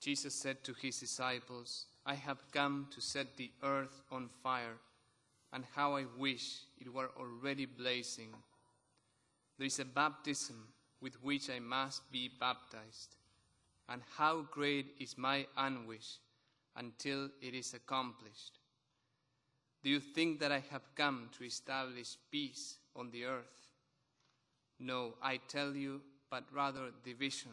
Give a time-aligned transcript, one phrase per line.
[0.00, 4.78] Jesus said to his disciples, I have come to set the earth on fire,
[5.52, 8.34] and how I wish it were already blazing.
[9.58, 10.68] There is a baptism
[11.02, 13.16] with which I must be baptized,
[13.90, 16.16] and how great is my anguish
[16.76, 18.58] until it is accomplished.
[19.82, 23.68] Do you think that I have come to establish peace on the earth?
[24.78, 27.52] No, I tell you, but rather division.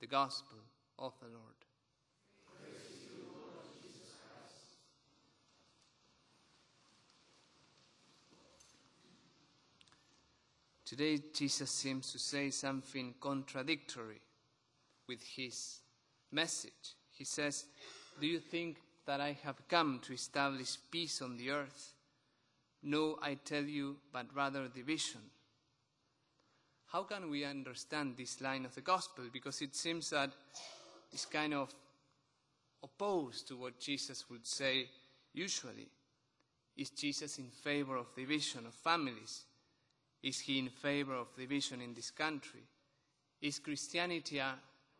[0.00, 0.58] the gospel
[0.98, 1.54] of the Lord.
[10.86, 14.20] Today, Jesus seems to say something contradictory
[15.06, 15.80] with his
[16.32, 16.96] message.
[17.12, 17.66] He says,
[18.20, 21.92] Do you think that I have come to establish peace on the earth?
[22.82, 25.20] No, I tell you, but rather division
[26.92, 29.24] how can we understand this line of the gospel?
[29.32, 30.30] Because it seems that
[31.12, 31.72] it's kind of
[32.82, 34.88] opposed to what Jesus would say
[35.32, 35.88] usually.
[36.76, 39.44] Is Jesus in favor of division of families?
[40.22, 42.62] Is he in favor of division in this country?
[43.40, 44.54] Is Christianity a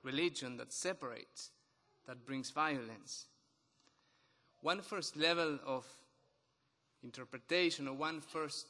[0.04, 1.50] religion that separates,
[2.06, 3.26] that brings violence?
[4.62, 5.86] One first level of
[7.02, 8.66] interpretation, or one first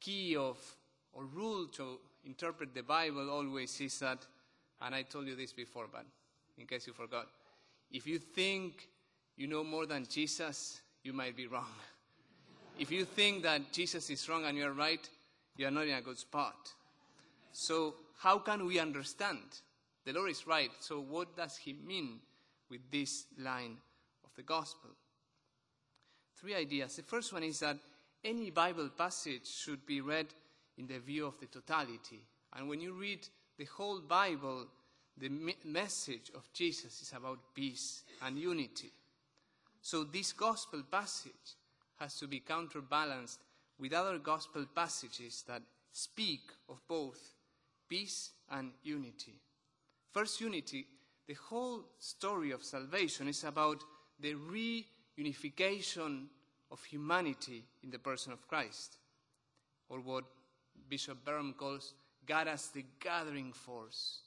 [0.00, 0.58] key of
[1.12, 4.18] or rule to interpret the Bible always is that,
[4.80, 6.04] and I told you this before, but
[6.58, 7.26] in case you forgot,
[7.90, 8.88] if you think
[9.36, 11.68] you know more than Jesus, you might be wrong.
[12.76, 15.08] If you think that Jesus is wrong and you're right,
[15.56, 16.56] you are not in a good spot.
[17.52, 19.60] So, how can we understand?
[20.04, 20.70] The Lord is right.
[20.80, 22.18] So, what does He mean
[22.68, 23.76] with this line
[24.24, 24.90] of the gospel?
[26.36, 26.96] Three ideas.
[26.96, 27.76] The first one is that
[28.24, 30.26] any Bible passage should be read
[30.78, 32.20] in the view of the totality.
[32.54, 33.26] And when you read
[33.58, 34.66] the whole Bible,
[35.16, 38.92] the me- message of Jesus is about peace and unity.
[39.80, 41.56] So this gospel passage
[41.96, 43.40] has to be counterbalanced
[43.78, 45.62] with other gospel passages that
[45.92, 47.34] speak of both
[47.88, 49.34] peace and unity.
[50.12, 50.86] First, unity,
[51.26, 53.82] the whole story of salvation is about
[54.20, 56.26] the reunification
[56.70, 58.98] of humanity in the person of Christ,
[59.88, 60.24] or what
[60.88, 61.94] Bishop Barron calls
[62.26, 64.20] God as the gathering force,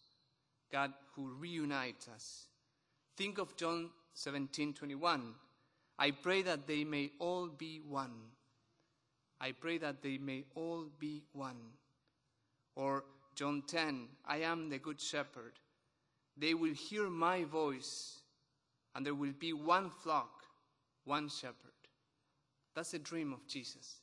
[0.71, 2.45] God who reunites us.
[3.15, 5.33] Think of John 17 21.
[5.99, 8.13] I pray that they may all be one.
[9.39, 11.73] I pray that they may all be one.
[12.75, 13.03] Or
[13.35, 15.53] John 10, I am the good shepherd.
[16.35, 18.19] They will hear my voice,
[18.93, 20.43] and there will be one flock,
[21.05, 21.55] one shepherd.
[22.75, 24.01] That's the dream of Jesus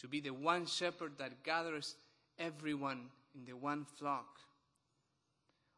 [0.00, 1.96] to be the one shepherd that gathers
[2.38, 4.38] everyone in the one flock.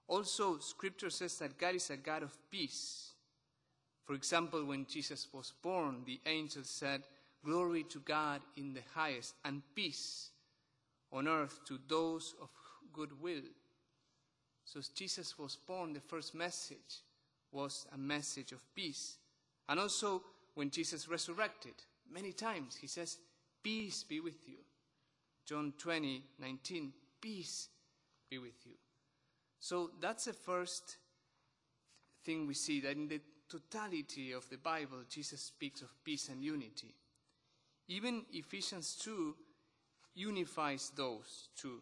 [0.09, 3.13] Also, scripture says that God is a God of peace.
[4.05, 7.03] For example, when Jesus was born, the angels said,
[7.45, 10.31] Glory to God in the highest, and peace
[11.13, 12.49] on earth to those of
[12.93, 13.43] good will.
[14.65, 17.03] So, Jesus was born, the first message
[17.53, 19.19] was a message of peace.
[19.69, 20.23] And also,
[20.55, 21.75] when Jesus resurrected,
[22.11, 23.19] many times he says,
[23.67, 24.59] Peace be with you.
[25.45, 26.93] John 20, 19.
[27.21, 27.69] Peace
[28.31, 28.75] be with you.
[29.59, 30.99] So that's the first
[32.25, 36.45] thing we see that in the totality of the Bible, Jesus speaks of peace and
[36.45, 36.95] unity.
[37.89, 39.35] Even Ephesians 2
[40.15, 41.81] unifies those two.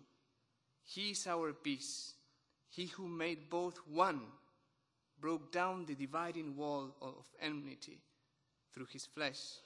[0.85, 2.15] He is our peace.
[2.71, 4.23] He who made both one
[5.21, 8.01] broke down the dividing wall of enmity
[8.73, 9.59] through his flesh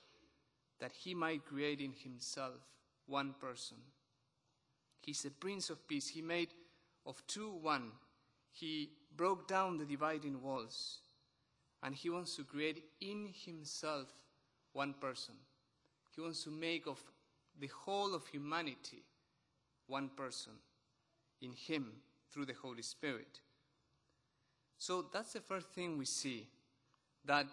[0.81, 2.61] that he might create in himself
[3.07, 3.79] one person.
[5.01, 6.09] He's the Prince of Peace.
[6.09, 6.49] He made
[7.07, 7.93] of two one.
[8.53, 10.99] He broke down the dividing walls.
[11.83, 14.09] And he wants to create in himself
[14.73, 15.35] one person.
[16.15, 17.01] He wants to make of
[17.61, 19.03] the whole of humanity
[19.87, 20.53] one person
[21.41, 21.93] in him
[22.33, 23.41] through the Holy Spirit.
[24.79, 26.49] So that's the first thing we see
[27.25, 27.47] that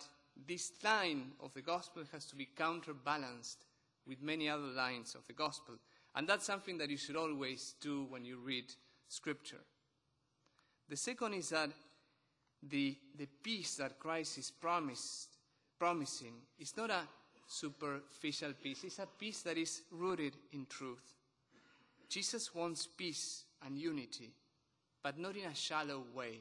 [0.47, 3.65] this line of the gospel has to be counterbalanced
[4.07, 5.75] with many other lines of the gospel.
[6.15, 8.65] And that's something that you should always do when you read
[9.07, 9.61] scripture.
[10.87, 11.69] The second is that
[12.61, 15.29] the, the peace that Christ is promised,
[15.79, 17.01] promising is not a
[17.47, 21.13] superficial peace, it's a peace that is rooted in truth.
[22.07, 24.31] Jesus wants peace and unity,
[25.03, 26.39] but not in a shallow way.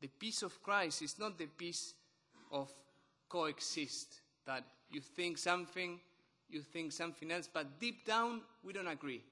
[0.00, 1.94] The peace of Christ is not the peace
[2.52, 2.70] of
[3.28, 6.00] coexist, that you think something,
[6.48, 9.22] you think something else, but deep down we don't agree.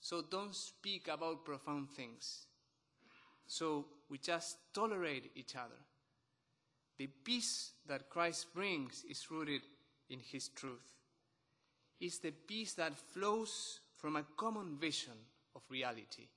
[0.00, 2.46] So don't speak about profound things.
[3.46, 5.80] So we just tolerate each other.
[6.98, 9.62] The peace that Christ brings is rooted
[10.10, 10.94] in his truth.
[12.00, 15.14] It's the peace that flows from a common vision
[15.54, 16.28] of reality.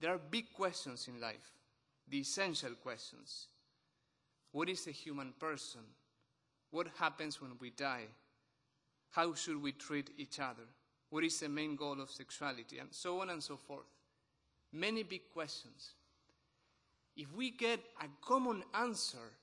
[0.00, 1.52] There are big questions in life,
[2.08, 3.46] the essential questions.
[4.52, 5.80] What is a human person?
[6.70, 8.06] What happens when we die?
[9.10, 10.62] How should we treat each other?
[11.10, 12.78] What is the main goal of sexuality?
[12.78, 13.84] And so on and so forth.
[14.72, 15.92] Many big questions.
[17.16, 19.36] If we get a common answer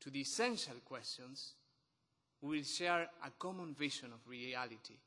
[0.00, 1.54] to the essential questions,
[2.40, 4.98] we will share a common vision of reality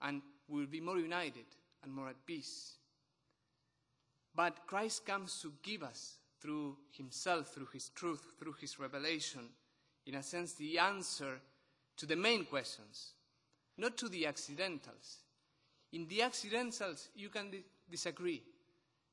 [0.00, 1.44] and we will be more united
[1.82, 2.76] and more at peace.
[4.34, 9.48] But Christ comes to give us, through Himself, through His truth, through His revelation,
[10.06, 11.40] in a sense, the answer
[11.96, 13.12] to the main questions,
[13.78, 15.18] not to the accidentals.
[15.92, 18.42] In the accidentals, you can di- disagree.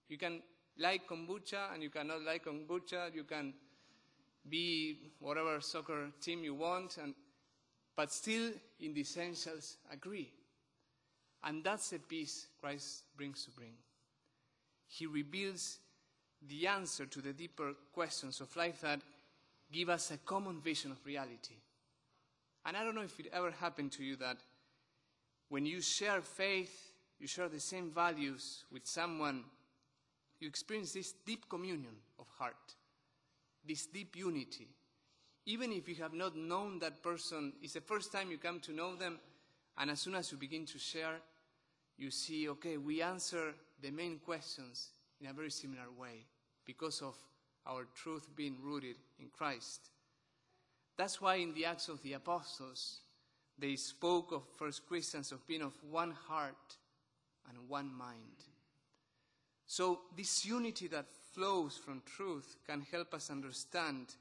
[0.08, 0.42] You can
[0.80, 3.14] like kombucha and you cannot like kombucha.
[3.14, 3.54] You can
[4.50, 7.14] be whatever soccer team you want, and,
[7.96, 10.32] but still, in the essentials, agree.
[11.44, 13.74] And that's the peace Christ brings to bring.
[14.88, 15.80] He reveals
[16.48, 19.02] the answer to the deeper questions of life that
[19.72, 21.56] give us a common vision of reality.
[22.66, 24.38] And I don't know if it ever happened to you that
[25.50, 29.44] when you share faith, you share the same values with someone,
[30.40, 32.76] you experience this deep communion of heart,
[33.66, 34.68] this deep unity.
[35.46, 38.72] Even if you have not known that person, it's the first time you come to
[38.72, 39.20] know them,
[39.78, 41.16] and as soon as you begin to share,
[41.98, 44.90] you see, okay, we answer the main questions
[45.22, 46.26] in a very similar way
[46.66, 47.16] because of
[47.66, 49.90] our truth being rooted in Christ.
[50.98, 53.02] That's why in the Acts of the Apostles,
[53.58, 56.78] they spoke of first Christians of being of one heart
[57.48, 58.46] and one mind.
[59.66, 64.16] So, this unity that flows from truth can help us understand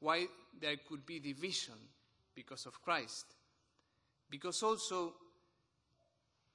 [0.00, 0.26] why
[0.60, 1.74] there could be division
[2.34, 3.26] because of Christ.
[4.30, 5.14] Because also,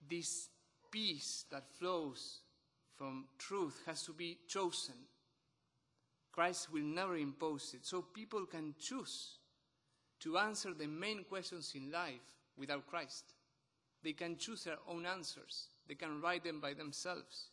[0.10, 0.50] this
[0.90, 2.43] peace that flows
[2.98, 4.96] from truth has to be chosen.
[6.32, 7.86] Christ will never impose it.
[7.86, 9.38] So people can choose
[10.22, 12.22] to answer the main questions in life
[12.58, 13.34] without Christ.
[14.04, 17.50] They can choose their own answers, they can write them by themselves.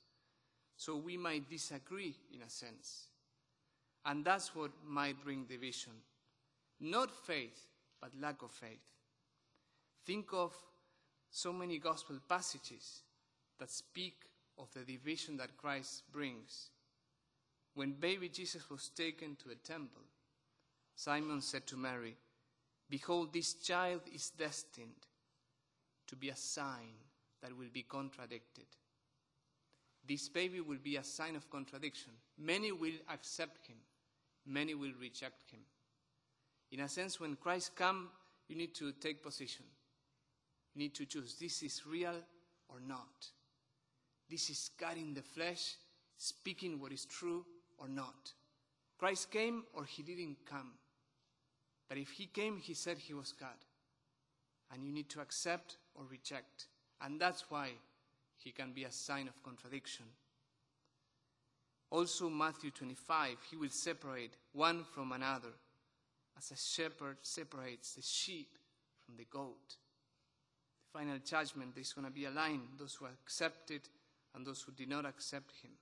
[0.77, 3.09] So we might disagree in a sense.
[4.07, 5.93] And that's what might bring division.
[6.81, 7.67] Not faith,
[8.01, 8.81] but lack of faith.
[10.07, 10.55] Think of
[11.31, 13.03] so many gospel passages
[13.59, 14.15] that speak
[14.61, 16.71] of the division that Christ brings.
[17.75, 20.03] When baby Jesus was taken to a temple,
[20.95, 22.17] Simon said to Mary,
[22.89, 25.07] Behold, this child is destined
[26.09, 26.93] to be a sign
[27.41, 28.67] that will be contradicted.
[30.07, 32.13] This baby will be a sign of contradiction.
[32.39, 33.77] Many will accept him,
[34.45, 35.61] many will reject him.
[36.73, 38.09] In a sense, when Christ comes,
[38.49, 39.65] you need to take position.
[40.75, 42.17] You need to choose this is real
[42.69, 43.29] or not.
[44.31, 45.75] This is God in the flesh
[46.17, 47.45] speaking what is true
[47.79, 48.33] or not.
[48.99, 50.73] Christ came or he didn't come.
[51.89, 53.49] But if he came, he said he was God.
[54.73, 56.67] And you need to accept or reject.
[57.01, 57.71] And that's why
[58.37, 60.05] he can be a sign of contradiction.
[61.91, 65.53] Also, Matthew 25, he will separate one from another,
[66.39, 68.57] as a shepherd separates the sheep
[69.05, 69.77] from the goat.
[70.85, 73.89] The final judgment, there's going to be a line those who accepted
[74.35, 75.73] and those who did not accept him.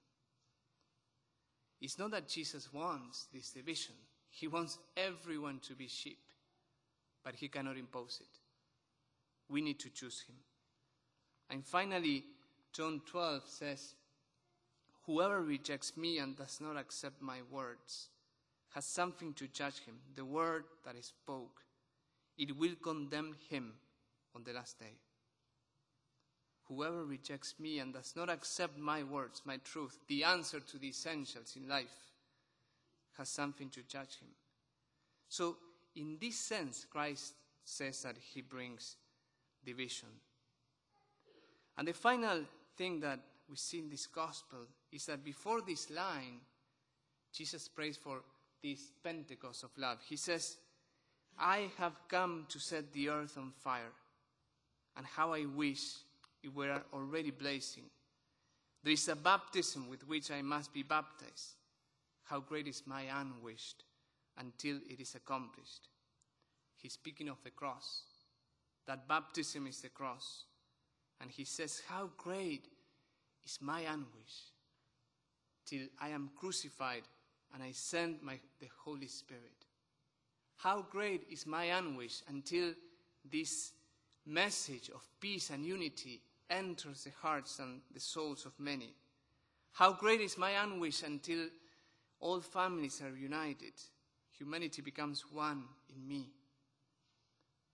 [1.80, 3.94] It's not that Jesus wants this division,
[4.30, 6.18] he wants everyone to be sheep,
[7.24, 8.38] but he cannot impose it.
[9.48, 10.36] We need to choose him.
[11.50, 12.24] And finally,
[12.72, 13.94] John 12 says,
[15.06, 18.08] Whoever rejects me and does not accept my words
[18.74, 19.94] has something to judge him.
[20.14, 21.62] The word that I spoke,
[22.36, 23.72] it will condemn him
[24.34, 24.98] on the last day.
[26.68, 30.88] Whoever rejects me and does not accept my words, my truth, the answer to the
[30.88, 32.12] essentials in life,
[33.16, 34.28] has something to judge him.
[35.28, 35.56] So,
[35.96, 37.34] in this sense, Christ
[37.64, 38.96] says that he brings
[39.64, 40.08] division.
[41.76, 42.44] And the final
[42.76, 44.60] thing that we see in this gospel
[44.92, 46.40] is that before this line,
[47.32, 48.20] Jesus prays for
[48.62, 49.98] this Pentecost of love.
[50.06, 50.56] He says,
[51.38, 53.92] I have come to set the earth on fire,
[54.96, 55.94] and how I wish
[56.42, 57.84] it were already blazing.
[58.82, 61.56] There is a baptism with which I must be baptized.
[62.24, 63.74] How great is my anguish
[64.38, 65.88] until it is accomplished.
[66.76, 68.02] He's speaking of the cross.
[68.86, 70.44] That baptism is the cross.
[71.20, 72.68] And he says, How great
[73.44, 74.52] is my anguish
[75.66, 77.02] till I am crucified
[77.52, 79.66] and I send my, the Holy Spirit.
[80.56, 82.72] How great is my anguish until
[83.30, 83.72] this
[84.26, 88.94] message of peace and unity enters the hearts and the souls of many.
[89.72, 91.46] How great is my anguish until
[92.20, 93.74] all families are united.
[94.38, 95.64] Humanity becomes one
[95.94, 96.28] in me.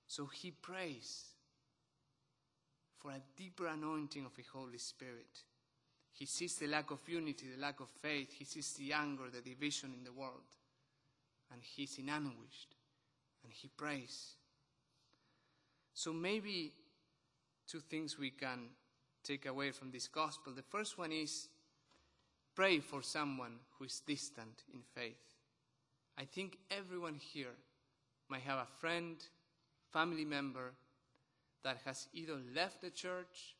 [0.07, 1.25] So he prays
[2.99, 5.43] for a deeper anointing of the Holy Spirit.
[6.13, 8.33] He sees the lack of unity, the lack of faith.
[8.33, 10.45] He sees the anger, the division in the world.
[11.53, 12.69] And he's in anguish.
[13.43, 14.35] And he prays.
[15.93, 16.73] So maybe
[17.67, 18.69] two things we can
[19.23, 20.53] take away from this gospel.
[20.53, 21.49] The first one is
[22.55, 25.35] pray for someone who is distant in faith.
[26.17, 27.57] I think everyone here
[28.29, 29.17] might have a friend,
[29.93, 30.73] family member
[31.65, 33.57] that has either left the church,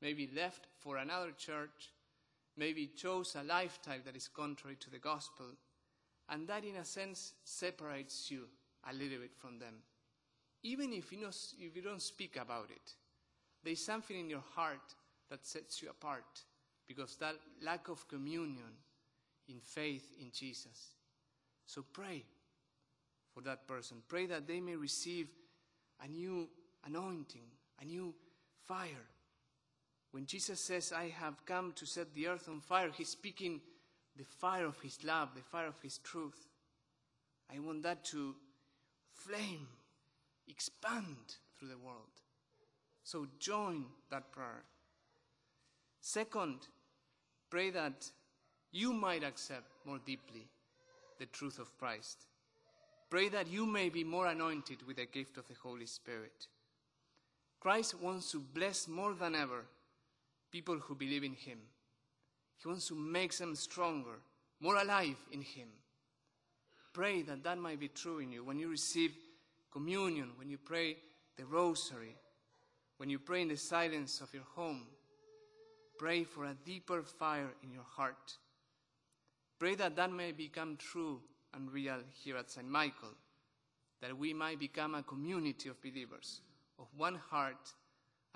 [0.00, 1.92] maybe left for another church,
[2.56, 5.46] maybe chose a lifestyle that is contrary to the gospel,
[6.30, 8.44] and that in a sense separates you
[8.90, 9.74] a little bit from them.
[10.62, 12.94] Even if you, know, if you don't speak about it,
[13.62, 14.94] there is something in your heart
[15.30, 16.42] that sets you apart
[16.86, 18.72] because that lack of communion
[19.48, 20.96] in faith in Jesus.
[21.66, 22.24] So pray
[23.34, 23.98] for that person.
[24.08, 25.28] Pray that they may receive
[26.02, 26.48] a new
[26.86, 27.42] anointing,
[27.80, 28.14] a new
[28.66, 29.06] fire.
[30.12, 33.60] When Jesus says, I have come to set the earth on fire, he's speaking
[34.16, 36.48] the fire of his love, the fire of his truth.
[37.54, 38.34] I want that to
[39.12, 39.68] flame,
[40.48, 42.22] expand through the world.
[43.08, 44.64] So join that prayer.
[45.98, 46.58] Second,
[47.48, 48.04] pray that
[48.70, 50.46] you might accept more deeply
[51.18, 52.26] the truth of Christ.
[53.08, 56.48] Pray that you may be more anointed with the gift of the Holy Spirit.
[57.60, 59.64] Christ wants to bless more than ever
[60.52, 61.60] people who believe in Him.
[62.58, 64.18] He wants to make them stronger,
[64.60, 65.68] more alive in Him.
[66.92, 68.44] Pray that that might be true in you.
[68.44, 69.14] When you receive
[69.72, 70.98] communion, when you pray
[71.38, 72.14] the rosary,
[72.98, 74.82] when you pray in the silence of your home,
[75.98, 78.36] pray for a deeper fire in your heart.
[79.58, 81.20] Pray that that may become true
[81.54, 82.68] and real here at St.
[82.68, 83.14] Michael,
[84.00, 86.40] that we might become a community of believers,
[86.78, 87.72] of one heart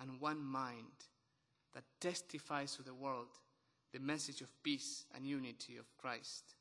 [0.01, 0.87] and one mind,
[1.75, 3.29] that testifies to the world
[3.93, 6.55] the message of peace and unity of Christ.